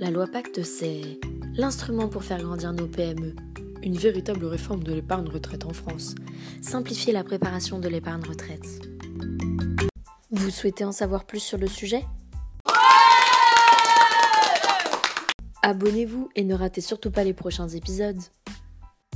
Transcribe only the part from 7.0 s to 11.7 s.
la préparation de l'épargne retraite. Vous souhaitez en savoir plus sur le